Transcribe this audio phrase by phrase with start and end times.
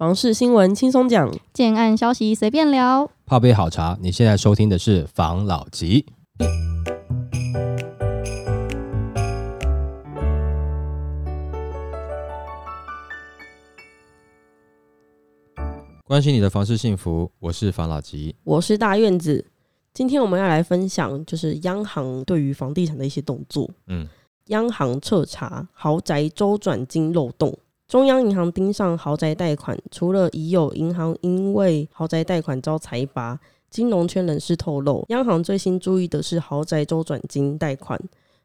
[0.00, 3.10] 房事新闻轻松讲，建案消息随便聊。
[3.26, 6.06] 泡杯好茶，你现在收听的是房老吉。
[16.06, 18.34] 关心你的房事幸福，我是房老吉。
[18.44, 19.44] 我是大院子。
[19.92, 23.70] 今天我们要来分享，就是央行对于房地产的一些动作。
[23.88, 24.08] 嗯，
[24.46, 27.54] 央行彻查豪宅周转金漏洞，
[27.90, 33.36] 中央银行盯上豪宅贷款，除了已有银行因为豪宅贷款遭财阀，
[33.68, 38.00] 金融圈人士透露，央行最新注意的是豪宅周转金贷款。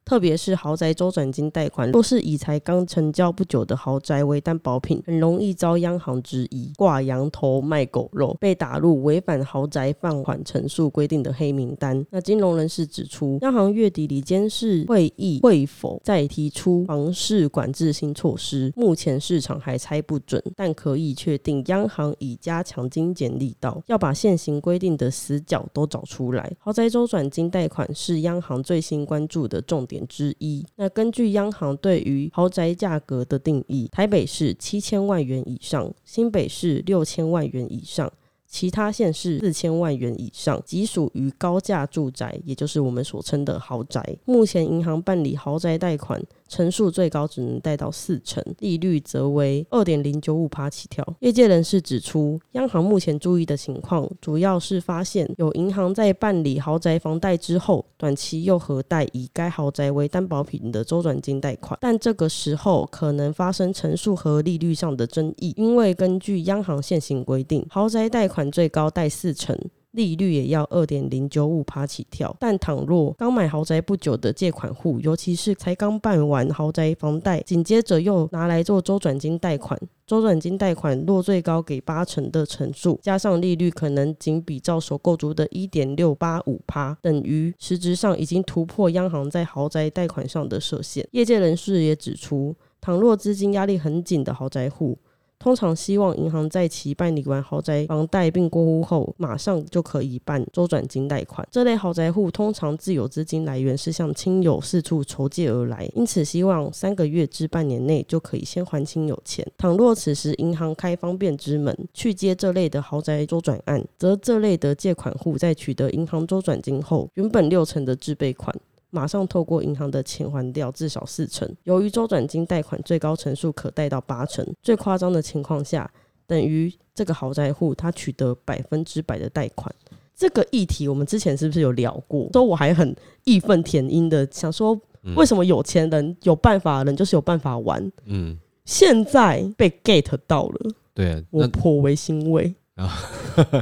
[0.05, 12.05] 特别是豪宅周转金贷款，若是以才刚成交不久的豪宅为担保品，很容易遭央行质疑挂羊头卖狗肉，被打入违反豪宅放款陈述规定的黑名单。
[12.12, 26.54] 那金融人士指出，央行月底里监事会议会否再提出房市管制新措施，目前市场还猜不准，但可以确定，央行已加强精简力道，要把现行规定的死角都找出来。
[26.60, 29.95] 豪宅周转金贷款是央行最新关注的重点。
[29.96, 30.65] 点之一。
[30.76, 38.12] 那根据央行对于豪宅价格的定义，台北市七千万元以上，新北市六千万元以上。
[38.48, 44.01] 其他县市四千万元以上，即属于高价住宅，也就是我们所称的豪宅。
[44.23, 51.05] 目前银行办理豪宅贷款，成数最高只能贷到四成，利率则为二点零九五趴起跳。
[51.20, 69.57] 业界人士指出，央行目前注意的情况，主要是发现有银行在办理豪宅房贷之后，短期又核贷以该豪宅为担保品的周转金贷款，但这个时候可能发生成数和利率上的争议，因为根据央行现行规定，豪宅贷款最高贷四成，
[69.96, 72.35] 利率也要二点零九五趴起跳。
[72.40, 91.07] 但倘若刚买豪宅不久的借款户，尤其是才刚办完豪宅房贷，紧接着又拿来做周转金贷款，周转金贷款若最高给八成的成数，加上利率可能仅比照首购族的一点六八五趴，等于实质上已经突破央行在豪宅贷款上的设限。
[91.12, 94.97] 业界人士也指出，倘若资金压力很紧的豪宅户，
[95.45, 101.47] 通常希望银行在其办理完豪宅房贷并过户后，马上就可以办周转金贷款。
[101.51, 109.45] 这类豪宅户通常自有资金来源是向亲友四处筹借而来，因此希望三个月至半年内就可以先还亲友钱。
[109.56, 118.51] 倘若此时银行开方便之门去接这类的豪宅周转案，则这类的借款户在取得银行周转金后，原本六成的自备款。
[118.95, 121.45] 马上透过银行的钱还掉至少四成。
[121.66, 125.91] 由于周转金贷款最高成数可贷到八成，最夸张的情况下，
[126.25, 129.69] 等于这个豪宅户他取得百分之百的贷款。
[130.16, 132.29] 这个议题我们之前是不是有聊过？
[132.31, 132.95] 说我还很
[133.25, 134.79] 义愤填膺的想说，
[135.17, 137.91] 为什么有钱人有办法的人就是有办法玩？
[138.06, 142.88] 嗯，现在被 get 到了，对我颇为欣慰啊。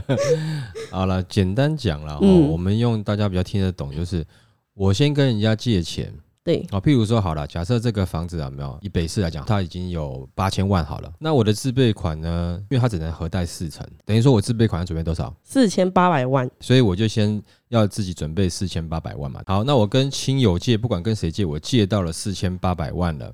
[0.94, 4.24] 好了，简单讲了，我们用大家比较听得懂，就是。
[4.76, 6.12] 我先跟人家借钱，
[6.44, 12.58] 对啊，譬如说好了，假设这个房子有没有以北市来讲，它已经有八千万好了，那我的自备款呢？
[12.72, 15.32] 因为它只能核贷四成，等于说我自备款要准备多少？
[15.44, 19.44] 四千八百万，所以我就先要自己准备四千八百万嘛。
[19.46, 23.32] 好，那我跟亲友借，不管跟谁借，我借到了四千八百万了，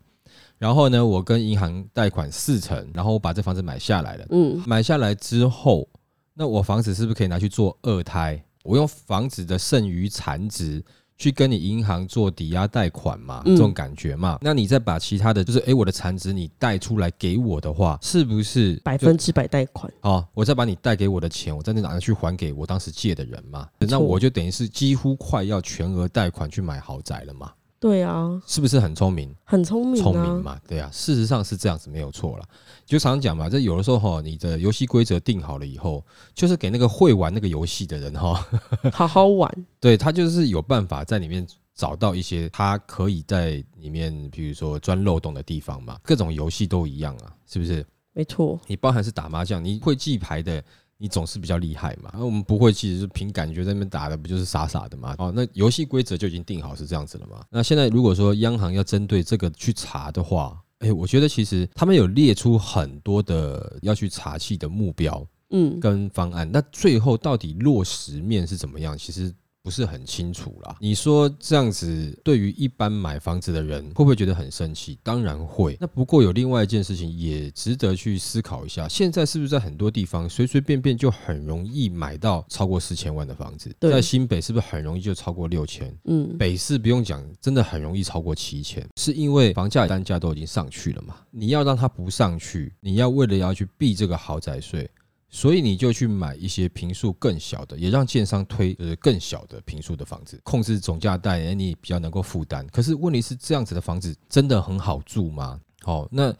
[0.57, 4.25] 然后呢，我跟银行贷款四成，然后我把这房子买下来了。
[4.31, 5.87] 嗯，买下来之后，
[6.33, 8.43] 那我房子是不是可以拿去做二胎？
[8.63, 10.83] 我用房子的剩余残值。
[11.19, 19.91] 去跟你银行做抵押贷款嘛，这种感觉嘛，那你再把其他的就是，哎，我的残值你贷出来给我的话，是不是百分之百贷款？
[20.01, 27.51] 哦，我再把你贷给我的钱，我再拿去还给我当时借的人嘛，那我就等于是几乎快要全额贷款去买豪宅了嘛。
[27.79, 29.33] 对啊，是不是很聪明？
[29.45, 30.59] 很聪明，聪明嘛？
[30.67, 32.43] 对啊，事实上是这样子，没有错了。
[32.85, 38.45] 就常常讲嘛，这有的时候哈，你的游戏规则定好了以后，就是给那个会玩那个游戏的人哈，
[38.91, 39.65] 好好玩。
[39.79, 45.97] 对他就是有办法在里面找到一些他可以在里面，比如说钻漏洞的地方嘛。
[46.03, 47.85] 各种游戏都一样啊，是不是？
[48.11, 48.59] 没错。
[48.67, 50.61] 你包含是打麻将，你会记牌的。
[51.01, 55.15] 你总是比较厉害嘛，那我们不会，其实是凭感觉在那边打的，不就是傻傻的嘛？
[55.17, 57.41] 哦，那游戏规则就已经定好是这样子了嘛？
[57.49, 68.97] 那现在如果说央行要针对这个去查的话，哎，我觉得其实他们有列出很多的要去查气的目标，嗯，跟方案，那最后到底落实面是怎么样？
[68.97, 70.77] 其实不是很清楚啦。
[70.79, 74.97] 你说这样子，对于一般买房子的人，会不会觉得很生气？
[75.03, 75.77] 当然会。
[75.79, 83.73] 那不过有另外一件事情也值得去思考一下，现在是不是在很多地方随随便便就很容易买到超过四千万的房子？
[83.79, 85.93] 在新北是不是很容易就超过六千？
[86.05, 91.15] 嗯，北市不用讲，真的很容易超过七千，是因为房价单价都已经上去了嘛？
[91.31, 94.89] 你要让它不上去，你要为了要去避这个豪宅税。
[95.29, 102.65] 所以你就去买一些平数更小的，也让建商推呃更小的平数的房子，控制总价带，哎你比较能够负担。
[102.67, 105.59] 可是问题是，这样子的房子真的很好住吗？
[105.81, 106.33] 好、那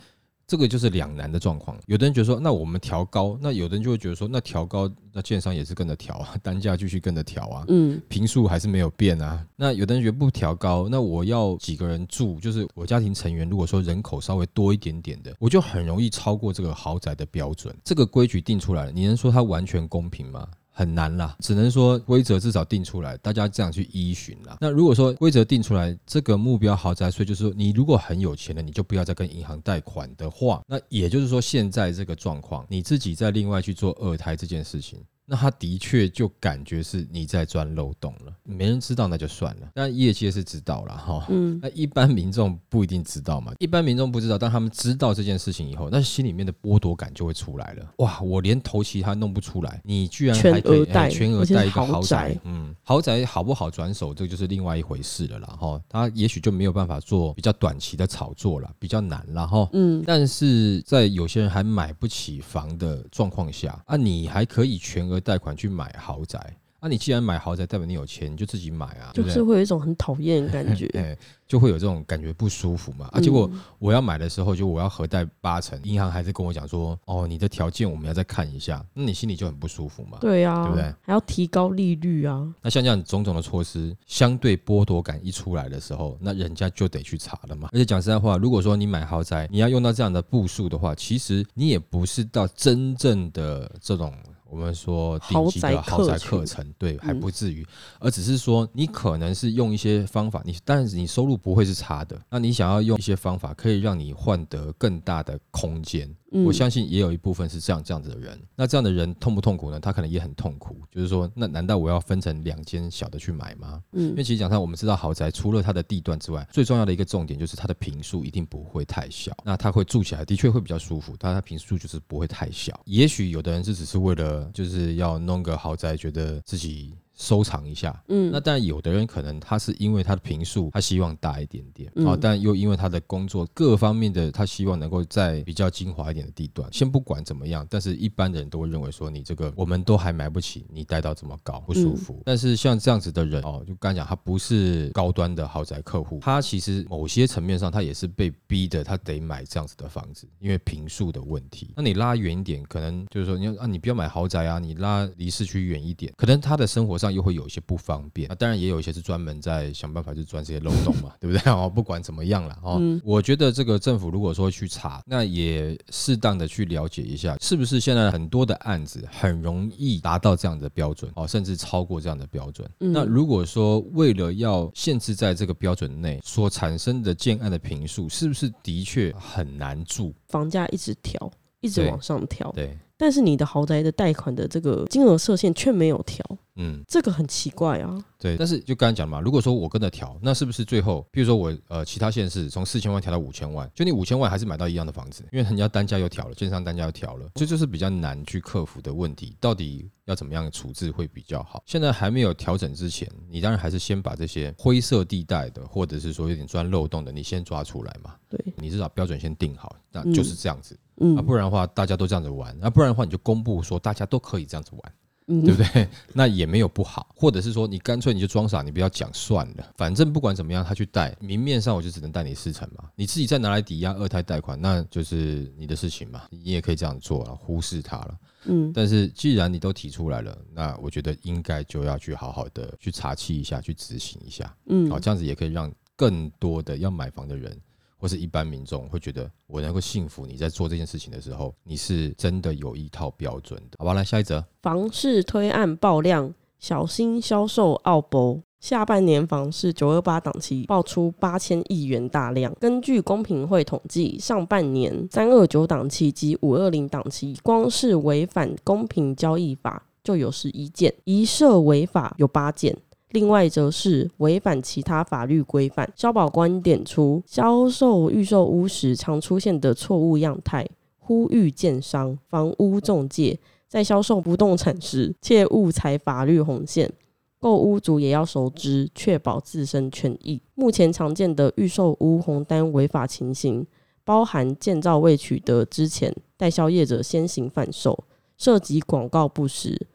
[0.49, 1.77] 这个就是两难的状况。
[1.85, 7.65] 有的人觉得说，那我们调高，那有的人就会觉得说，那调高，那建商也是跟着调啊， 单价继续跟着调啊。
[7.67, 9.45] 嗯，平数还是没有变啊。
[9.55, 12.39] 那有的人觉得不调高，那我要几个人住？
[12.39, 17.71] 就是我家庭成员如果说人口稍微多一点点的，我就很容易超过这个豪宅的标准。
[17.83, 20.47] 这个规矩定出来了，你能说它完全公平吗？
[20.79, 24.57] 很难啦，只能说规则至少定出来，大家这样去依循啦。
[24.61, 41.25] 那如果说规则定出来，这个目标豪宅税就是说，你如果很有钱的，你就不要再跟银行贷款的话，那也就是说，现在这个状况，你自己再另外去做二胎这件事情，那他的确就感觉是你在钻漏洞了，没人知道那就算了，但业界是知道了哈。
[41.29, 47.85] 嗯，那一般民众不一定知道嘛，一般民众不知道，但他们知道这件事情以后，那心里面的剥夺感就会出来了。
[47.97, 55.79] 哇，我连头期他弄不出来，你居然还可以全额贷一个豪豪宅宅，嗯，豪宅好不好转手，这个就是另外一回事了啦哈。
[55.87, 59.69] 他也许就没有办法做比较短期的炒作了，比较难了哈。
[59.73, 66.55] 嗯，但是在有些人还买不起房的状况下，啊，你还可以全额贷款去买豪宅。
[66.79, 69.11] 啊，你既然买豪宅，代表你有钱，你就自己买啊？
[69.13, 70.87] 就是会有一种很讨厌的感觉。
[70.95, 73.07] 哎，就会有这种感觉不舒服嘛。
[73.07, 80.19] 啊，嗯结果我要买的时候，就我要核贷八成，银行还是跟我讲说，哦，你的条件我们要再看一下，那你心里就很不舒服嘛。
[80.21, 80.83] 对啊，对不对？
[81.01, 82.47] 还要提高利率啊。
[82.61, 87.67] 那像这样种种的措施，相对剥夺感一出来的时候，那人家就得去查了嘛。
[87.73, 94.13] 而且讲实在话，如果说你买豪宅，你要用到这样的步数的话，其实你也不是到真正的这种。
[94.49, 97.65] 我们说顶级的豪宅课程，对，还不至于，
[97.99, 106.07] 而只是说你可能是用一些方法，你但是你收入不会是差的，那你想要用一些方法，可以让你换得更大的空间。
[106.31, 108.39] 嗯我相信也有一部分是这样这样子的人。
[108.55, 109.79] 那这样的人痛不痛苦呢？
[109.79, 113.81] 他可能也很痛苦，就是说，那难道我要分成两间小的去买吗？
[113.93, 119.35] 嗯因为嗯其实讲上，我们知道豪宅除了它的地段之外，最重要的一个重点就是它的平数一定不会太小。
[119.43, 122.79] 那它会住起来的确会比较舒服，但它平数就是不会太小。
[122.85, 126.93] 也许有的人是只是为了就是要弄个豪宅，觉得自己。
[127.19, 136.67] 收藏一下，嗯，那但有的人可能他是因为他的平数，他希望大一点点，嗯好、但又因为他的工作各方面的，他希望能够在比较精华一点的地段。
[136.71, 142.21] 先不管怎么样，但是一般的人都会认为说你这个我们都还买不起，你带到这么高不舒服。
[142.23, 151.73] 但是像这样子的人哦，就刚才讲他不是高端的豪宅客户，他其实某些层面上他也是被逼的，他得买这样子的房子，因为平数的问题。
[151.75, 158.27] 那你拉远一点，可能就是说你要啊，你不要买豪宅啊，你拉离市区远一点，可能他的生活上又会有一些不方便。
[158.29, 161.41] 那当然也有一些是专门在想办法去钻这些漏洞嘛，对不对？
[161.51, 172.69] 哦，不管怎么样了，哦，嗯我觉得这个政府如果说去查，那也适当的去了解一下，是不是现在很多的案子很容易达到这样的标准哦，甚至超过这样的标准。
[172.79, 180.13] 嗯那如果说为了要限制在这个标准内所产生的建案的平数，是不是的确很难住？
[180.27, 186.21] 房价一直调，一直往上调，对，但是你的豪宅的贷款的这个金额设限却没有调，
[186.57, 186.83] 嗯。
[186.85, 187.97] 这个很奇怪啊。
[188.17, 199.37] 对，但是就刚才讲嘛，如果说我跟着调，那是不是最后，比如说我呃其他县市从四千万调到五千万，就你五千万还是买到一样的房子，因为人家单价又调了，建商单价又调了，这就是比较难去克服的问题。
[199.39, 201.63] 到底要怎么样处置会比较好？
[201.65, 208.15] 现在还没有调整之前，你当然还是先把这些灰色地带的，或者是说有点钻漏洞的，你先抓出来嘛。
[208.27, 210.79] 对，你至少标准先定好，那就是这样子、嗯
[211.17, 214.93] 啊，不然的话大家都这样子玩，那、不然的话你就公布说大家都可以这样子玩。
[215.31, 215.87] 嗯对不对？
[216.11, 228.17] 那也没有不好，或者是说你干脆你就装傻，你不要讲算了，反正不管怎么样，他去贷，明面上我就只能贷你四成嘛，你自己再拿来抵押二胎贷款，那就是你的事情嘛，你也可以这样做了，忽视它了。
[228.45, 237.55] 嗯但是既然你都提出来了，那我觉得应该就要去好好的去查气一下，去执行一下，嗯好，这样子也可以让更多的要买房的人。
[237.99, 243.93] 或是一般民众会觉得，我能够信服你在做这件事情的时候，你是真的有一套标准的，好吧？
[243.93, 248.41] 来下一则，房市推案爆量，小心销售奥博。
[248.59, 252.53] 下半年房市九二八档期爆出八千亿元大量。
[252.59, 262.77] 根据公平会统计，上半年三二九档期及五二零档期，光是违反公平交易法就有十一件，一涉违法有八件。
[263.11, 265.91] 另外则是违反其他法律规范。
[265.95, 276.91] 消保官点出，销售预售屋时常出现的错误样态，呼吁建商、房屋中介在销售不动产时切勿踩法律红线。
[277.39, 280.41] 购屋族也要熟知，确保自身权益。
[280.55, 283.65] 目前常见的预售屋红单违法情形，
[284.03, 288.03] 包含建造未取得之前，代销业者先行贩售，
[288.37, 289.87] 涉及广告不实，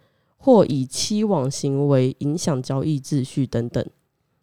[0.44, 3.82] 或以欺罔行为影响交易秩序等等。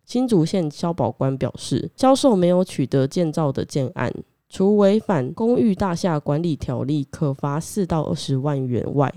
[0.04, 4.12] 新竹县消保官表示，销售没有取得建造的建案，
[4.50, 9.14] 除违反公寓大厦管理条例，可罚四到二十万元外，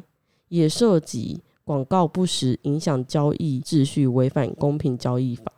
[0.50, 1.40] 也涉及。
[1.64, 5.50] 广告不实，影响交易秩序，违反公平交易法。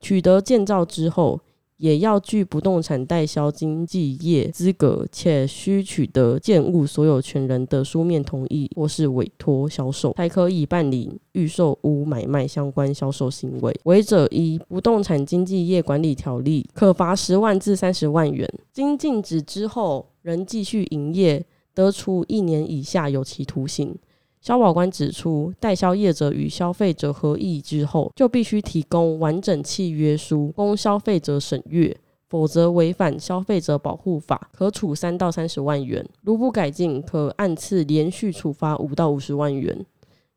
[0.00, 1.42] 取得建造之后，
[1.78, 13.78] 也要具不动产代销经纪业资格，且需取得建物所有权人的书面同意或是委托销售，才可以办理预售屋买卖相关销售行为。
[13.84, 18.48] 违者依不动产经纪业管理条例，可罚十万至三十万元。
[18.72, 23.94] 经禁止之后仍继续营业，得处一年以下有期徒刑。
[24.40, 31.96] 消保官指出，代销业者与消费者合议之后，就必须提供完整契约书供消费者审阅，
[32.28, 39.84] 否则违反消费者保护法，可处三到三十万元；如不改进，可按次连续处罚五到五十万元。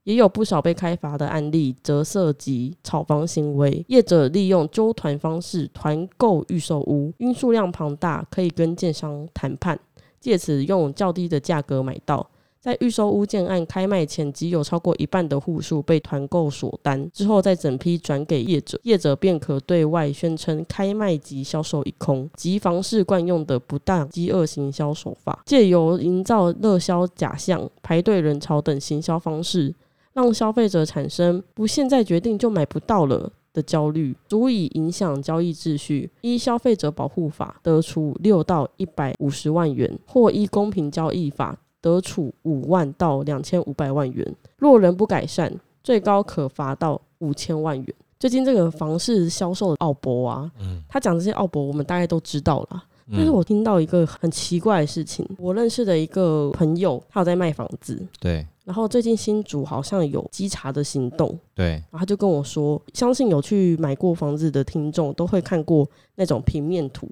[0.06, 9.80] 也有不少被开罚的案例，则涉及炒房行为，业者利用纠团方式团购预售屋，因数量庞大，可以跟建商谈判，
[10.20, 12.28] 借此用较低的价格买到。
[12.62, 29.74] 在预售屋建案开卖前，即有超过一半的户数被团购锁单，之后再整批转给业者，业者便可对外宣称开卖即销售一空，即房市惯用的不当饥饿行销手法，借由营造热销假象、排队人潮等行销方式，
[30.12, 36.12] 让消费者产生不现在决定就买不到了的焦虑，足以影响交易秩序。
[36.20, 41.58] 依消费者保护法得处六到一百五十万元，或依公平交易法。
[41.82, 45.52] 得处五万到两千五百万元，若人不改善，
[45.84, 47.96] 最高可罚到五千万元。
[48.20, 52.84] 最近这个房市销售的奥博啊，嗯，他讲这些奥博，我们大概都知道了。
[53.12, 58.46] 但是我听到一个很奇怪的事情，我认识的一个朋友，他有在卖房子，对。
[58.70, 61.70] 然后最近新竹好像有稽查的行动，对。
[61.70, 67.10] 然后他就跟我说，相信有去买过房子的听众都会看过那种平面图。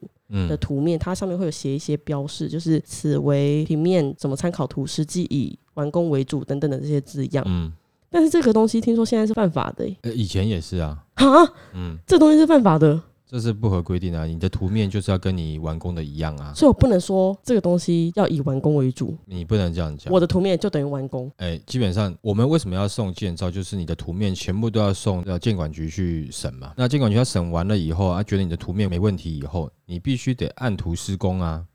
[0.50, 7.42] 的图面，它上面会有写一些标示，就是此为平面，怎么参考图，实际以完工为主等等的这些字样。
[7.48, 7.72] 嗯，
[8.10, 9.90] 但是这个东西听说现在是犯法的。
[10.02, 11.02] 呃，以前也是啊。
[11.14, 11.26] 啊？
[11.74, 13.02] 嗯，这东西是犯法的。
[13.30, 14.26] 这是不合规定啊！
[14.26, 16.54] 你的图面就是要跟你完工的一样啊。
[16.56, 19.18] 所以我不能说这个东西要以完工为主。
[19.26, 20.14] 你不能这样讲。
[20.14, 21.30] 我的图面就等于完工。
[21.36, 23.52] 哎，基本上我们为什么要送建造？
[23.52, 26.74] 就是你的图面全部都要送到建管局去审嘛。
[26.78, 31.66] 那建管局要审完了以后啊，觉得你的图面没问题以后，你必须得按图施工啊。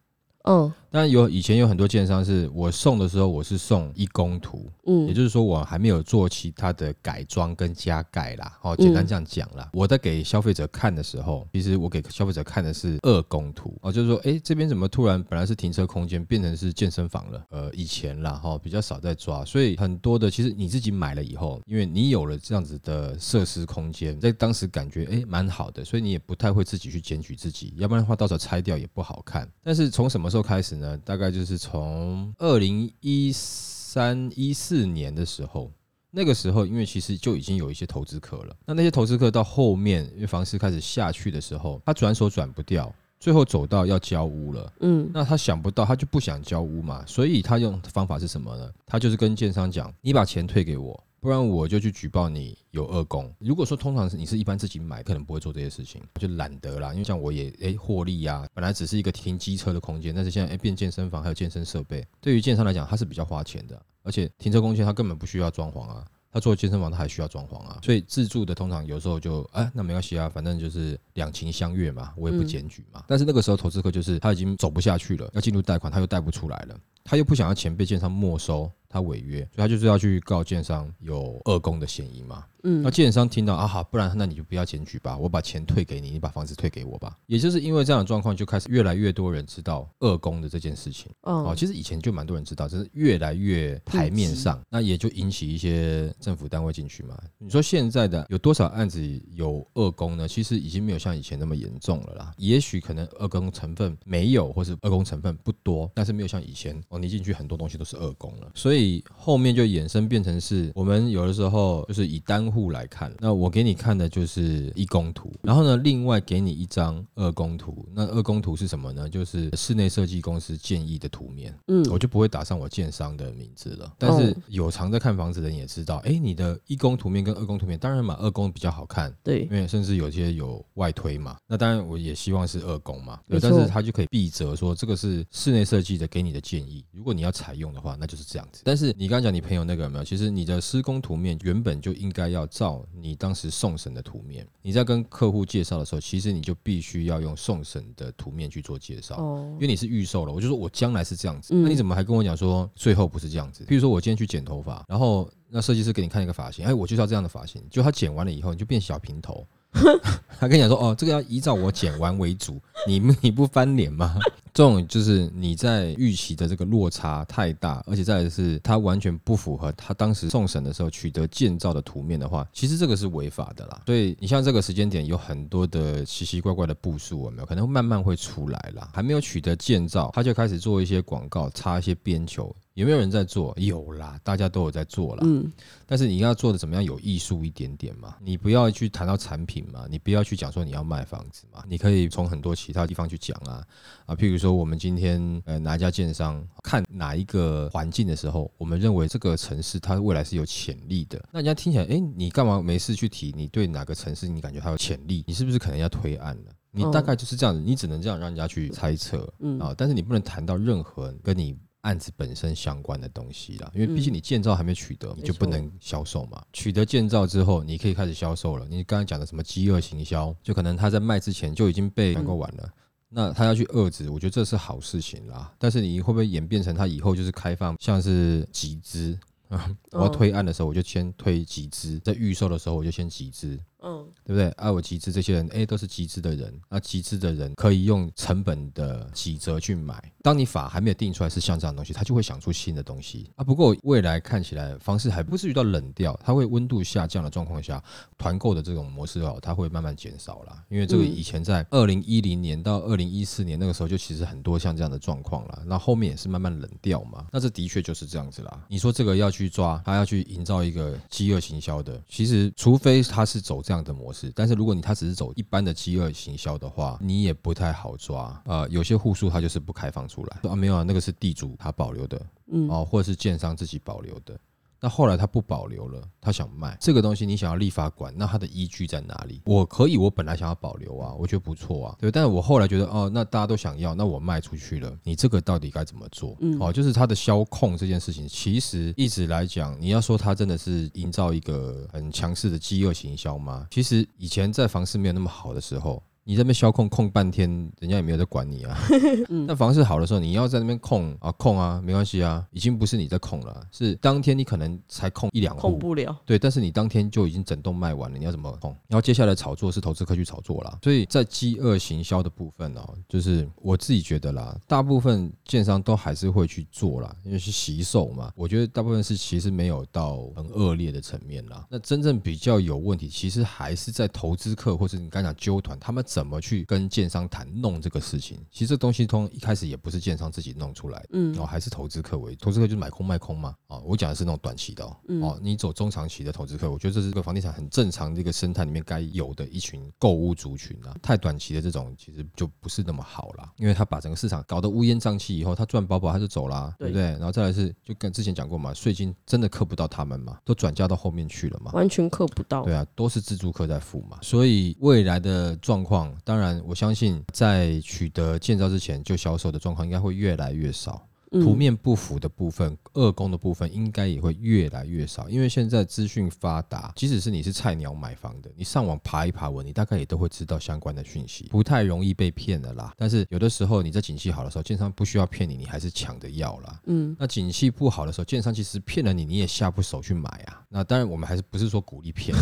[0.44, 0.72] 嗯。
[0.92, 9.70] 但有以前有很多建商是我送的时候，我是送一工图，嗯，也就是说我还没有做其他的改装跟加盖啦，哦，简单这样讲啦。
[9.72, 17.46] 我在给消费者看的时候，其实我给消费者看的是二工图，哦，就是说，哎，这边怎么突然本来是停车空间变成是健身房了？
[17.48, 29.48] 呃，以前啦，哈，比较少在抓，所以很多的其实你自己买了以后，因为你有了这样子的设施空间，在当时感觉哎蛮好的，所以你也不太会自己去检举自己，要不然的话到时候拆掉也不好看。
[29.62, 30.72] 但是从什么时候开始？
[30.81, 35.70] 呢，大概就是从二零一三一四年的时候，
[36.10, 38.56] 那个时候，因为其实就已经有一些投资客了。
[38.66, 44.72] 那那些投资客到后面，因为房市开始下去的时候，他转手转不掉，最后走到要交屋了。
[44.80, 48.70] 嗯，那他想不到，他就不想交屋嘛，所以他用方法是什么呢？
[48.84, 53.32] 他就是跟建商讲：“你把钱退给我。”不然我就去举报你有恶工。
[53.38, 56.90] 如果说通常是你是一般自己买，可能不会做这些事情，就懒得啦。
[56.92, 66.04] 因为像我也诶获利呀，本来只是一个停机车的空间，但是现在诶变健身房还有健身设备，对于健商来讲，它是比较花钱的，而且停车空间它根本不需要装潢啊。
[66.34, 73.04] 他做健身房，他还需要装潢啊，所以自住的通常有时候就哎，那没关系啊，反正就是两情相悦嘛，我也不检举嘛。
[73.06, 82.44] 但是那个时候投资客就是他已经走不下去了，要进入贷款，他又贷不出来了，他又不想要钱被建商没收，他违约，所以他就是要去告建商有恶工的嫌疑嘛。
[82.64, 87.18] 嗯，那建商听到啊好，不然那你就不要检举吧，我把钱退给你，你把房子退给我吧。
[87.26, 91.10] 也就是因为这样的状况，就开始越来越多人知道恶工的这件事情。
[91.22, 97.20] 哦，其实以前就蛮多人知道，只是越来越台面上，那也就引起一些政府单位进去嘛。
[97.38, 100.28] 你说现在的有多少案子有恶工呢？
[100.28, 102.32] 其实已经没有像以前那么严重了啦。
[102.36, 108.52] 也许可能恶工成分没有，或是恶工成分不多，但是没有像以前哦，你进去很多东西都是恶工了。
[108.54, 117.86] 所以以后面就衍生变成是我们有的时候就是以单户来看，那我给你看的就是一宫图，然后呢，另外给你一张二宫图。
[117.94, 119.08] 那二宫图是什么呢？
[119.08, 123.92] 就是室内设计公司建议的图面，嗯，我就不会打上我建商的名字了。
[123.98, 131.36] 但是有常在看房子的人也知道，哎，你的一宫图面跟二宫图面，当然嘛，二宫比较好看，对因，为甚至有些有外推嘛。
[131.46, 138.62] 那当然我也希望是二宫嘛，对，但是他就可以避责说这个是室内设计的给你的建议，如果你要采用的话，那就是这样子。
[138.72, 140.04] 但是你刚刚讲你朋友那个有没有？
[140.04, 149.16] 其实你的施工图面原本就应该要照你当时送审的图面，你在跟客户介绍的时候，其实你就必须要用送审的图面去做介绍。
[149.16, 153.62] 哦因，为你是预售了，我就说我将来是这样子，嗯那你怎么还跟我讲说最后不是这样子？
[153.68, 159.46] 比如说我今天去剪头发，然后那设计师给你看一个发型，哎，我就是要这样的发型，就他剪完了以后你就变小平头，
[160.38, 164.16] 他跟你讲说哦，这个要依照我剪完为主， 你你不翻脸吗？
[164.52, 173.80] 这种就是你在预期的这个落差太大，而且再来是他完全不符合他当时送审的时候取得建造的图面的话，其实这个是违法的啦。
[173.86, 178.90] 所以你像这个时间点有很多的奇奇怪怪的步数，有没有可能慢慢会出来啦？
[178.92, 182.54] 还没有取得建造，他就开始做一些广告，插一些边球。
[182.74, 183.54] 有没有人在做？
[183.58, 185.22] 有啦，大家都有在做啦。
[185.24, 185.52] 嗯，
[185.86, 188.16] 但是你要做的怎么样有艺术一点点嘛？
[188.20, 193.64] 你不要去谈到产品嘛，你不要去讲说你要卖房子嘛，你可以从很多其他地方去讲啊
[194.06, 205.24] 啊，譬如说我们今天呃哪一家建商看哪一个环境的时候，我们认为这个城市它未来是有潜力的，那人家听起来，哎，你干嘛没事去提你对哪个城市你感觉它有潜力？
[205.26, 206.52] 你是不是可能要推案了？
[206.70, 216.42] 你大概就是这样子，你只能这样让人家去猜测，嗯啊，但是你不能谈到任何跟你案子本身相关的东西啦，因为毕竟你建造还没取得，你就不能销售嘛。
[216.52, 218.66] 取得建造之后，你可以开始销售了。
[218.68, 222.68] 你刚才讲的什么饥饿行销，就可能他在卖之前就已经被团购完了。
[223.08, 225.52] 那他要去遏制，我觉得这是好事情啦。
[225.58, 229.68] 但是你会不会演变成他以后就是开放，像是集资啊？
[229.92, 233.58] 我要推案的时候，我就先推集资；在预售的时候，我就先集资。
[233.82, 234.48] 嗯，对不对？
[234.50, 240.02] 啊，我集资这些人，哎，都是集资的人，那集资的人可以用成本的几折去买。
[240.22, 243.44] 当你法还没有定出来是像这样的东西，他就会想出新的东西啊。
[243.44, 247.82] 不过未来看起来方式还不是遇到冷掉，它会温度下降的状况下，
[248.16, 250.64] 团购的这种模式哦，它会慢慢减少啦。
[250.68, 255.62] 因为这个以前在二零一零年到二零一四年那个时候，就其实很多像这样的状况啦。
[255.66, 257.26] 那后面也是慢慢冷掉嘛。
[257.32, 258.64] 那这的确就是这样子啦。
[258.68, 268.42] 你说这个要去抓，他要去营造一个饥饿行销的，其实除非他是走这样的模式，但是如果你他只是走一般的饥饿行销的话，你也不太好抓。
[268.44, 274.38] 呃，有些户数他就是不开放出来啊，没有啊，那个是地主他保留的，嗯哦，或者是建商自己保留的。
[274.82, 279.40] 那后来他不保留了，他想卖这个东西，你想要立法管，那它的依据在哪里？
[279.46, 282.10] 我可以，我本来想要保留啊，我觉得不错啊，对。
[282.10, 286.36] 但是我后来觉得，哦，那大家都想要，那我卖出去了，你这个到底该怎么做？
[286.40, 293.68] 嗯哦，就是它的销控这件事情，其实一直来讲，你要说它真的是营造一个很强势的饥饿行销吗？
[293.70, 296.02] 其实以前在房市没有那么好的时候。
[296.24, 298.78] 你这边销控控半天，人家也没有在管你啊。
[299.46, 306.16] 那房市好的时候，你要在那边控啊控啊，没关系啊，已经不是你在控了，是当天你可能才控一两户，控不了。
[306.24, 308.70] 对，但是你当天就已经整栋卖完了，你要怎么控？
[308.86, 318.30] 然后接下来炒作是投资客去炒作啦，所以在饥饿行销的部分哦，就是我自己觉得啦，大部分建商都还是会去做啦，因为是洗售嘛。
[318.36, 321.66] 我觉得大部分是其实没有到很恶劣的层面啦。
[321.68, 328.38] 那真正比较有问题，其实还是在投资客或是你刚才讲纠团，他们怎么去跟建商谈弄这个事情？
[328.50, 331.08] 其实这东西通一开始也不是建商自己弄出来的。
[331.12, 333.54] 嗯哦，还是投资客为主，投资客就是买空卖空嘛。
[333.68, 334.94] 哦，我讲的是那种短期的哦。
[335.08, 340.94] 嗯哦，你走中长期的投资客，我觉得这是个房地产很正常的一个生态里面该有的一群购物族群啊。
[341.02, 347.04] 太短期的这种其实就不是那么好啦，因为他把整个市场搞得乌烟瘴气以后，他赚饱饱他就走啦，对不对？
[347.12, 351.72] 然后再来是就跟之前讲过嘛，税金真的克不到他们嘛，都转嫁到后面去了嘛。
[351.72, 352.64] 完全克不到。
[352.64, 361.06] 对啊，都是自助客在付嘛，所以未来的状况，当然我相信在取得建造之前就销售的状况，应该会越来越少。
[361.32, 372.92] 嗯图面不符的部分、二宫的部分，应该也会越来越少，因为现在资讯发达，即使是你是菜鸟买房的，你上网爬一爬文，你大概也都会知道相关的讯息，不太容易被骗的啦。
[372.96, 376.80] 但是有的时候你在景气好的时候，建商不需要骗你，你还是抢着要啦。
[376.86, 380.62] 嗯那景气不好的时候，建商其实骗了你，你也下不手去买啊。
[380.68, 382.36] 那当然，我们还是不是说鼓励骗，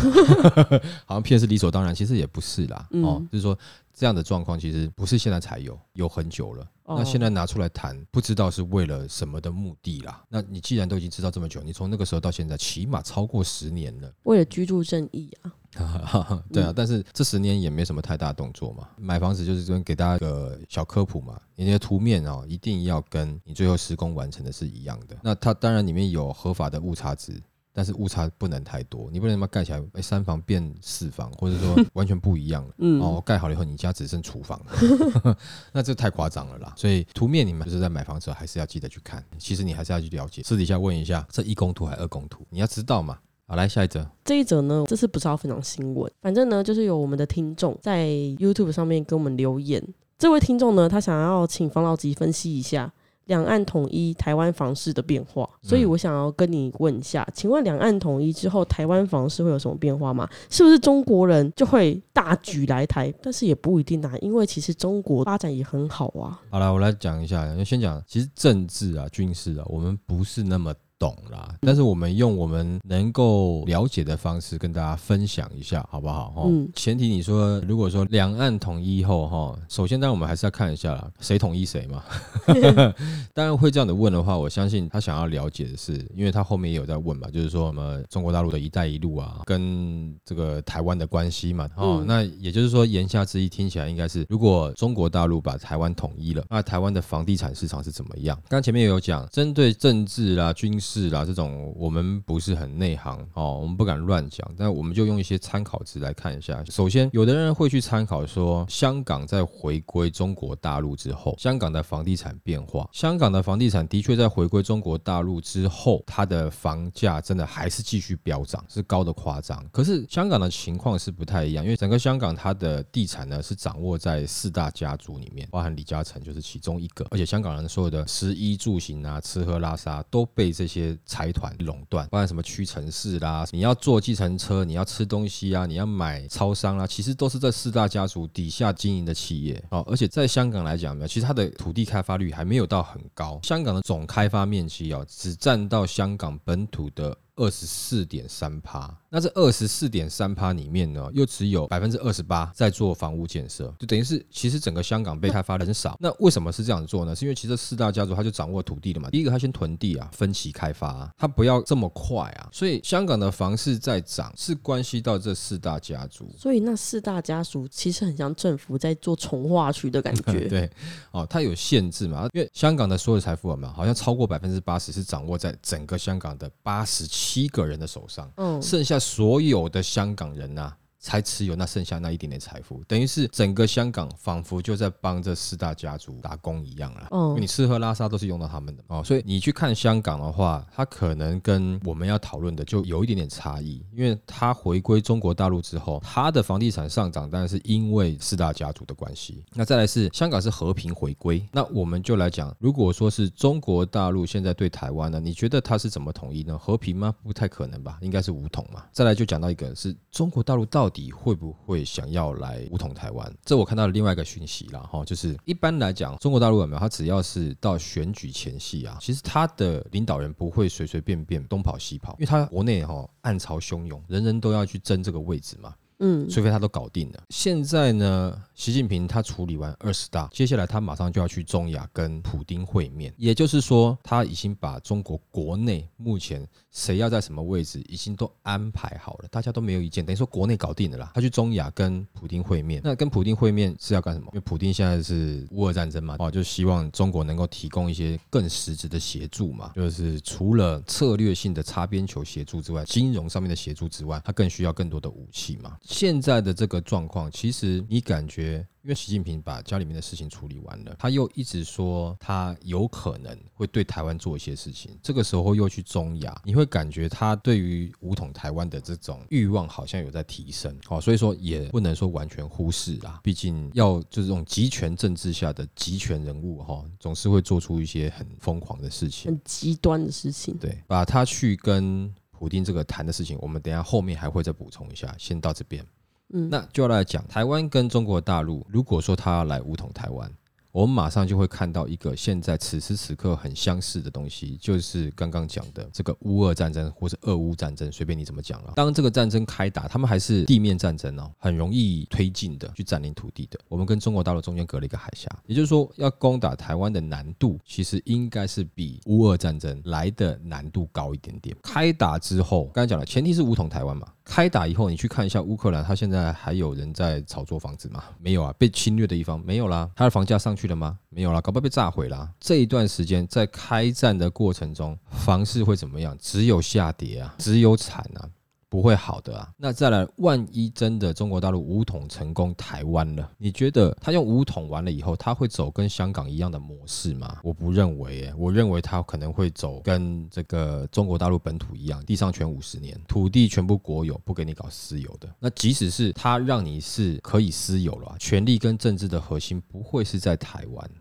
[1.05, 2.87] 好像骗是理所当然，其实也不是啦。
[2.91, 3.57] 嗯哦，就是说
[4.01, 6.67] 这样的状况其实不是现在才有，有很久了。
[6.85, 10.23] 哦那现在拿出来谈，不知道是为了什么的目的啦。
[10.27, 14.11] 那你既然都已经知道这么久，你从那个时候到现在，起码超过十年了。
[14.23, 15.31] 为了居住正义
[15.75, 18.89] 啊， 对啊，但是这十年也没什么太大动作嘛。
[18.97, 25.15] 买房子就是这边给大家一个小科普嘛，你的图面哦，一定要跟你最后施工完成的是一样的。
[25.21, 27.39] 那它当然里面有合法的误差值。
[27.73, 32.73] 但是误差不能太多，你不能他妈盖起来，哎，三房变四房，或者说 完全不一样了。
[32.79, 35.37] 嗯，哦，盖好了以后，你家只剩厨房了，
[35.71, 36.73] 那这太夸张了啦。
[36.75, 43.17] 所以图面你们就是在买房时候还是要记得去看，其实你还是要去了解，私底下问一下，这一公图还是二公图，你要知道嘛。
[43.47, 44.09] 好，来下一则。
[44.23, 48.07] 这一则呢，这次不是要分享新闻，反正呢，就是有我们的听众在
[48.39, 49.81] YouTube 上面给我们留言。
[50.17, 52.93] 这位听众呢，他想要请方老吉分析一下。
[53.25, 60.27] 两岸统一，台湾房市的变化，所以我想要跟你问一下，请问两岸统一之后，台湾房市会有什么变化吗？
[60.49, 63.13] 是不是中国人就会大举来台？
[63.21, 66.41] 但是也不一定啊，因为其实中国发展也很好啊。
[66.49, 70.73] 好了，我来讲一下，先讲，其实政治啊、军事啊，我们不是那么。
[71.01, 76.29] 懂啦，但是我们用我们能够了解的方式跟大家分享一下，好不好？
[76.29, 82.03] 哈，前提你说，如果说两岸统一后，哈，首先当然我们还是要看一下啦，谁统一谁嘛。
[83.33, 91.69] 当然会这样的问的话，我相信他想要了解的是，因为他后面也有在问嘛，就是说什么中国大陆的一带一路啊，跟这个台湾的关系嘛。
[91.75, 98.41] 哦，那也就是说言下之意听起来应该是，如果中国大陆把台湾统一了，那台湾的房地产市场是怎么样？
[98.47, 101.11] 刚前面也有讲，针对政治啦、军事。
[101.11, 106.63] 啦，这种我们不是很内行哦，我们不敢乱讲，但我们就用一些参考值来看一下。
[106.69, 112.87] 首先，有的人会去参考说，香港在回归中国大陆之后，香港的房地产变化。
[112.93, 119.63] 香港的房地产的确在回归中国大陆之后，它的房价真的还是继续飙涨，是高的夸张。
[119.71, 130.97] 可是香港的情况是不太一样，因为整个香港它的地产呢是掌握在四大家族里面，包含李嘉诚就是其中一个，而且香港人所有的食衣住行啊、吃喝拉撒都被这些。
[131.05, 139.85] 财团垄断，包含什么屈臣氏啦，你要坐计程车，你要吃东西啊，你要买超商啦，其实都是这四大家族底下经营的企业哦。
[139.89, 147.17] 而且在香港来讲呢，其实它的土地开发率还没有到很高，香港的总开发面积啊，只占到香港本土的。
[147.41, 155.97] 二十四点三趴，那这二十四点三趴里面呢，又只有百分之二十八在做房屋建设，就等于是其实整个香港被开发的很少。
[155.99, 157.15] 那为什么是这样做呢？
[157.15, 159.09] 是因为其实四大家族他就掌握土地了嘛。
[159.09, 162.47] 第一个他先囤地啊，分期开发，他不要这么快啊。
[162.51, 166.31] 所以香港的房市在涨，是关系到这四大家族。
[166.37, 170.45] 所以那四大家族其实很像政府在做从化区的感觉。
[170.47, 170.69] 对，
[171.09, 177.30] 哦，它有限制嘛，因为香港的所有财富嘛，好像超过百分之八十是掌握在整个香港的八十七。
[177.31, 178.29] 七个人的手上，
[178.61, 180.73] 剩下所有的香港人呐。
[181.01, 187.07] 才持有那剩下那一点点财富，等于是整个香港仿佛就在帮这四大家族打工一样了。
[187.09, 199.43] 嗯，你吃喝拉撒都是用到他们的哦，所以你去看香港的话，它可能跟我们要讨论的就有一点点差异，因为它回归中国大陆之后，它的房地产上涨当然是因为四大家族的关系。
[199.55, 206.55] 那再来是香港是和平回归，那我们就来讲，如果说是中国大陆现在对台湾呢，你觉得它是怎么统一呢？
[206.55, 207.11] 和平吗？
[207.23, 208.83] 不太可能吧，应该是武统嘛。
[208.91, 210.90] 再来就讲到一个是中国大陆到。
[210.91, 213.33] 底会不会想要来武统台湾？
[213.43, 216.79] 这我看到了另外一个讯息了哈，就是一般来讲，中国大陆有没有？
[216.79, 225.73] 他只要是到选举前夕啊，其实他的领导人不会随随便便东跑西跑，因为他国内哈暗潮汹涌，人人都要去争这个位置嘛。
[226.01, 227.23] 嗯，除非他都搞定了。
[227.29, 241.11] 现在呢，习近平他处理完二十大，接下来他马上就要去中亚跟普京会面，也就是说，他已经把中国国内目前谁要在什么位置，已经都安排好了，大家都没有意见，等于说国内搞定了啦。
[241.13, 244.25] 他去中亚跟普京会面，那跟普京会面是要干什么？
[244.33, 255.77] 因为普京现在是乌俄战争嘛，哦，就希望中国能够提供一些更实质的协助嘛，就是除了策略性的擦边球协助之外，金融上面的协助之外，他更需要更多的武器嘛。
[255.91, 282.11] 现在的这个状况，其实你感觉，因为习近平把家里面的事情处理完了，他又一直说他有可能会对台湾做一些事情，这个时候又去中亚，你会感觉他对于武统台湾的这种欲望好像有在提升，哦，所以说也不能说完全忽视啦，毕竟要就是这种集权政治下的集权人物哈，总是会做出一些很疯狂的事情，很极端的事情，对，把他去跟。
[282.41, 285.13] 普丁这个谈的事情，我们等下后面还会再补充一下。
[285.19, 285.85] 先到这边，
[286.33, 288.65] 嗯，那就要来讲台湾跟中国大陆。
[288.67, 290.27] 如果说他要来武统台湾，
[290.71, 298.73] 我们马上就会看到一个现在此时此刻很相似的东西，就是刚刚讲的这个乌俄战争或是俄乌战争，随便你怎么讲了。
[298.75, 303.59] 当这个战争开打，他们还是地面战争哦，很容易推进的去占领土地的。
[303.67, 311.55] 我们跟中国大陆中间隔了一个海峡，也就是说，要攻打台湾的难度其实应该是比乌俄战争来的难度高一点点。
[311.61, 314.07] 开打之后，刚才讲了，前提是武统台湾嘛。
[314.23, 318.03] 开打以后，你去看一下乌克兰，他现在还有人在炒作房子吗？
[318.19, 320.99] 没有啊，被侵略的一方没有啦，他的房价上去去了吗？
[321.09, 322.29] 没有了，搞不好被炸毁了。
[322.39, 326.15] 这一段时间在开战的过程中，房市会怎么样？
[326.21, 328.29] 只有下跌啊，只有惨啊。
[328.71, 329.51] 不会好的啊！
[329.57, 337.37] 那再来，万一真的中国大陆武统成功台湾了，你觉得他用武统完了以后，他会走跟香港一样的模式吗？
[337.43, 345.27] 我不认为，诶，我认为他可能会走跟这个中国大陆本土一样，地上权五十年，土地全部国有，不给你搞私有的。
[345.37, 350.91] 那即使是他让你是可以私有了，权力跟政治的核心不会是在台湾，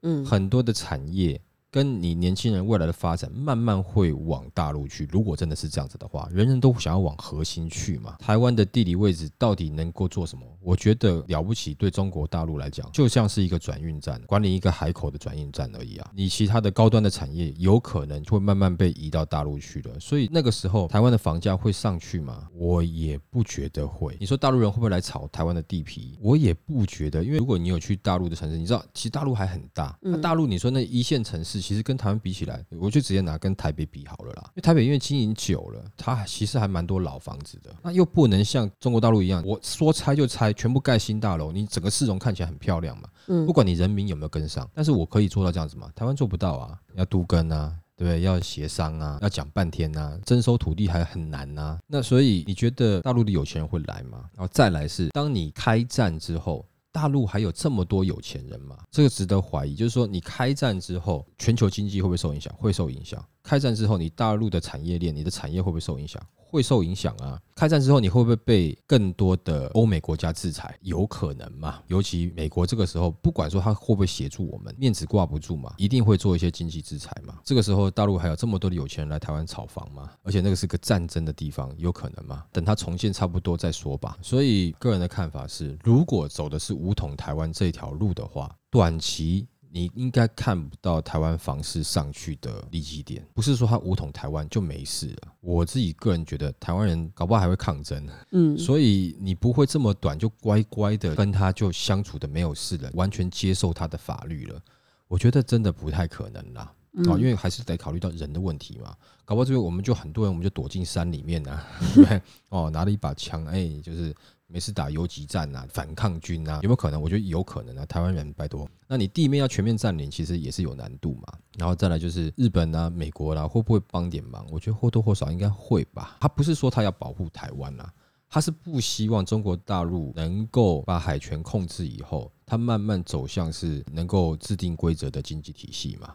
[0.00, 1.38] 嗯，很多的产业。
[1.72, 5.08] 跟你年轻人未来的发展慢慢会往大陆去。
[5.10, 8.14] 如果真的是这样子的话，人人都想要往核心去嘛？
[8.18, 10.44] 台湾的地理位置到底能够做什么？
[10.60, 11.72] 我觉得了不起。
[11.72, 16.10] 对中国大陆来讲，就像是一个转运站，管理一个海口的转运站而已啊。
[16.14, 19.98] 你其他的高端的产业有可能会慢慢被移到大陆去了。
[19.98, 22.46] 所以那个时候，台湾的房价会上去吗？
[22.54, 24.14] 我也不觉得会。
[24.20, 26.18] 你说大陆人会不会来炒台湾的地皮？
[26.20, 27.24] 我也不觉得。
[27.24, 29.96] 因为如果你有去大陆的城市，你知道其实大陆还很大。
[30.02, 31.61] 那大陆你说那一线城市。
[31.62, 34.42] 其实跟台湾比起来，我就直接拿跟台北比好了啦。
[34.48, 37.74] 因为台北因为经营久了，它其实还蛮多老房子的。
[37.82, 43.08] 那又不能像中国大陆一样，我说拆就拆，全部盖新大楼，你整个市容看起来很漂亮嘛。
[43.28, 43.46] 嗯。
[43.46, 45.88] 不管你人民有没有跟上，但是我可以做到这样子吗？
[45.94, 48.22] 台湾做不到啊，要都跟啊，对不对？
[48.22, 51.78] 要协商啊，要讲半天啊，征收土地还很难啊。
[51.86, 54.24] 那所以你觉得大陆的有钱人会来吗？
[54.36, 56.66] 然后再来是，当你开战之后。
[56.92, 58.76] 大陆还有这么多有钱人吗？
[58.90, 59.74] 这个值得怀疑。
[59.74, 62.54] 就是说，你开战之后，全球经济会不会受影响？
[62.58, 63.24] 会受影响。
[63.42, 66.22] 开战之后，你大陆的产业链，你的产业会不会受影响？
[66.36, 67.40] 会受影响啊！
[67.54, 70.78] 开战之后，你会不会被更多的欧美国家制裁？
[70.82, 71.80] 有可能嘛？
[71.86, 77.38] 尤其美国这个时候，不管说他会不会协助我们，面子挂不住嘛，一定会做一些经济制裁嘛。
[77.42, 80.10] 这个时候，大陆还有这么多的有钱人来台湾炒房嘛？
[80.22, 82.44] 而且那个是个战争的地方，有可能吗？
[82.52, 84.18] 等他重建差不多再说吧。
[84.20, 89.46] 所以个人的看法是，如果走的是武统台湾这条路的话，短期。
[89.74, 95.32] 你应该看不到台湾房市上去的利基点，不是说他武统台湾就没事了。
[95.40, 104.60] 我自己个人觉得，台湾人搞不好还会抗争，嗯，所以你不会这么短就乖乖的跟他就相处的没有事了，完全接受他的法律了。
[105.08, 106.70] 我觉得真的不太可能啦，
[107.08, 108.94] 啊，因为还是得考虑到人的问题嘛。
[109.24, 111.66] 搞不好最后我们就很多人，我们就躲进山里面啊，
[111.96, 114.14] 对，哦，拿了一把枪，哎，就是。
[114.52, 117.00] 每次打游击战啊，反抗军啊，有没有可能？
[117.00, 117.86] 我觉得有可能啊。
[117.86, 121.32] 台湾人拜托，那你地面要全面占领，其实也是有难度嘛。
[121.56, 124.46] 然后再来就是日本啊、美国啦，会不会帮点忙？
[124.50, 126.18] 我觉得或多或少应该会吧。
[126.20, 127.90] 他不是说他要保护台湾啊，
[128.28, 136.14] 他是不希望中国大陆能够把海权控制以后，他慢慢走向是能够制定规则的经济体系嘛。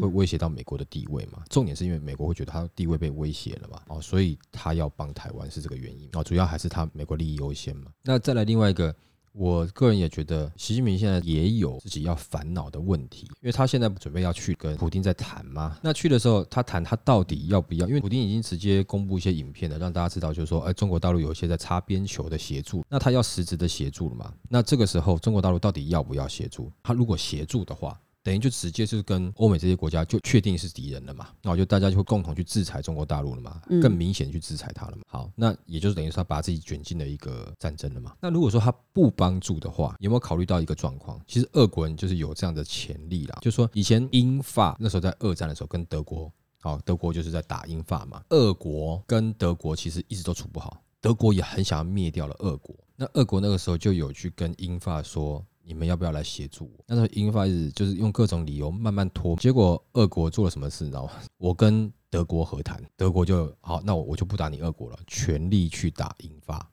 [0.00, 1.42] 会威胁到美国的地位嘛？
[1.48, 3.80] 重点是因为美国会觉得他地位被威胁了嘛？
[3.88, 6.22] 哦，所以他要帮台湾是这个原因哦。
[6.22, 7.90] 主要还是他美国利益优先嘛。
[8.02, 8.94] 那再来另外一个，
[9.32, 15.78] 我个人也觉得习近平现在也有自己要烦恼的问题，因为他现在准备要去跟普京在谈嘛。
[15.80, 17.86] 那去的时候，他谈他到底要不要？
[17.86, 24.34] 因为普京已经直接公布一些影片了，让大家知道，就是说，哎，中国大陆有一些在擦边球的协助，那他要实质的协助了嘛？
[24.48, 26.72] 那这个时候，中国大陆到底要不要协助？
[26.82, 35.02] 他如果协助的话，等于就直接就是跟欧美这些国家就确定是敌人了嘛，那我就大家就会共同去制裁中国大陆了嘛，更明显去制裁他了嘛。
[35.06, 38.14] 好，那也就是等于说他把自己卷进了一个战争了嘛。
[38.20, 41.18] 那如果说他不帮助的话，有没有考虑到一个状况？
[41.26, 48.22] 其实俄国人就是有这样的潜力啦，就是说以前英法那时候在二战的时候跟德国，好，德国就是在打英法嘛。
[48.30, 52.76] 俄国跟德国其实一直都处不好，德国也很想要灭掉了俄国。
[52.94, 55.42] 那俄国那个时候就有去跟英法说。
[55.68, 56.82] 你们要不要来协助我？
[56.86, 60.84] 那时候英法一直就是用各种理由慢慢拖，结果俄国做了什么事？
[60.84, 61.12] 你知道吗？
[61.36, 66.70] 我跟德国和谈，德国就好，那我我就不打你俄国了，全力去打英法。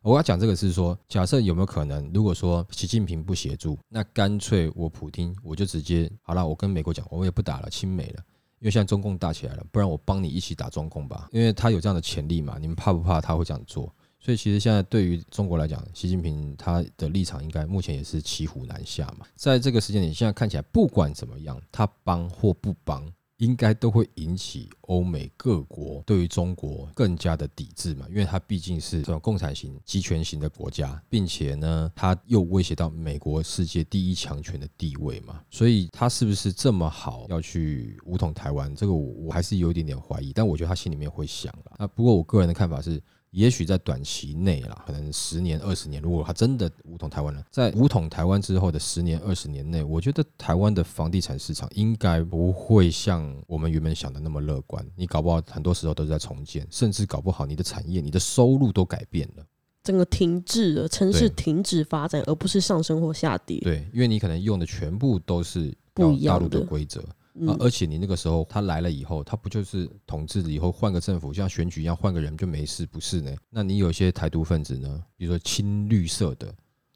[0.00, 8.24] 我要讲这个是说，假设有没有可能，如果说习近平不协助，那干脆我普京我就直接好了，我跟美国讲，我也不打了，亲美了，
[8.58, 13.94] 因为现在中共大起来了，不然我帮你一起打中共吧，因为他有这样的潜力嘛，你们怕不怕他会这样做？
[14.24, 19.26] 所以其实现在对于中国来讲，习近平他的立场应该目前也是骑虎难下嘛。
[19.34, 23.04] 在这个时间点，现在看起来不管怎么样，他帮或不帮，
[23.38, 38.72] 应该都会引起欧美各国对于中国更加的抵制嘛，因为它毕竟是这种共产型、集权型的国家，并且呢，它又威胁到美国世界第一强权的地位嘛，所以他是不是这么好要去武统台湾？
[38.76, 41.72] 这个我我还是有一点点怀疑，但我觉得他心里面会想了。
[41.80, 43.02] 那不过我个人的看法是。
[43.32, 54.86] 也许在短期内啦，可能十年、二十年，如果他真的武统台湾了，在武统台湾之后的十年、二十年内，我觉得台湾的房地产市场应该不会像我们原本想的那么乐观。
[54.94, 59.44] 你搞不好很多时候都是在重建，甚至搞不好你的产业、你的收入都改变了，
[59.82, 63.58] 整个停滞了，城市停止发展，而不是上升或下跌。
[63.60, 67.02] 对，因为你可能用的全部都是不一样大陆的规则。
[67.46, 67.56] 啊！
[67.58, 73.34] 而且你那个时候他来了以后，他不就是统治了以后换个政府，像选举一样换个人就没事，不是呢？
[73.48, 76.54] 那你有一些台独分子呢，比如说青绿色的，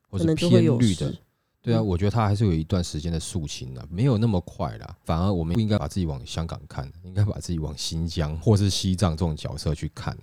[0.08, 1.14] 或者偏绿的，
[1.62, 4.96] 对啊，我觉得他还是有一段时间的肃清的，没有那么快啦。
[5.04, 10.16] 反而我们不应该把自己往香港看，应该把自己往新疆或是西藏这种角色去看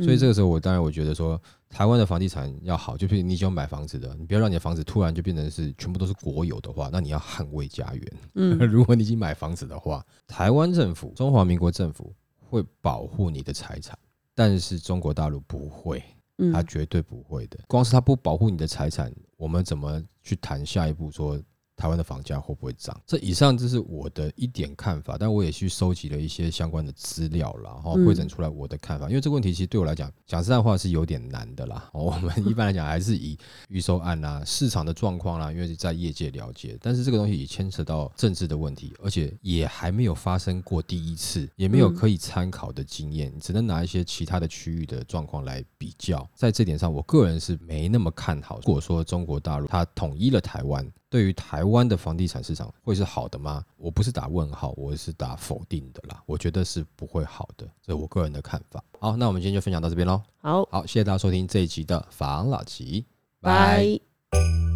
[0.00, 1.40] 所以这个时候，我当然我觉得说。
[1.68, 8.12] 台湾的房地产要好，就是你喜欢买房子的，你不要让你的房子突然就变成是全部都是国有的话，那你要捍卫家园。
[8.34, 13.98] 嗯， 如果你已经买房子的话，台湾政府、中华民国政府会保护你的财产，
[14.34, 16.02] 但是中国大陆不会，
[16.52, 17.58] 他绝对不会的。
[17.68, 21.40] 光是他不保护你的财产，我们怎么去谈下一步说？
[21.78, 23.00] 台湾的房价会不会涨？
[23.06, 29.08] 这以上这是我的一点看法，但我也去收集了一些相关的资料然后汇整出来我的看法。
[29.08, 31.88] 因为这个问题其实对我来讲，讲实在话是有点难的啦。
[31.94, 33.38] 我们一般来讲还是以
[33.68, 46.28] 预售案啊、市场的状况啦，因为在业界了解，但是这个东西也牵扯到政治的问题，而且也还没有发生过第一次，也没有可以参考的经验，只能拿一些其他的区域的状况来比较。
[46.34, 48.56] 在这点上，我个人是没那么看好。
[48.56, 53.64] 如果说中国大陆它统一了台湾，对于台湾的房地产市场会是好的吗？
[53.76, 56.22] 我不是打问号，我是打否定的啦。
[56.26, 58.82] 我觉得是不会好的，这是我个人的看法。
[58.98, 60.20] 好，那我们今天就分享到这边喽。
[60.36, 63.06] 好好，谢谢大家收听这一集的房老吉，
[63.40, 64.67] 拜。